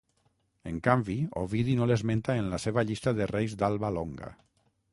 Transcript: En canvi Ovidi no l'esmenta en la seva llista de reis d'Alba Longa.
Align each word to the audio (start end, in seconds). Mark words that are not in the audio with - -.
En 0.69 0.77
canvi 0.87 1.17
Ovidi 1.41 1.75
no 1.81 1.87
l'esmenta 1.91 2.37
en 2.43 2.49
la 2.53 2.61
seva 2.65 2.85
llista 2.93 3.13
de 3.19 3.29
reis 3.33 3.55
d'Alba 3.61 3.93
Longa. 3.99 4.33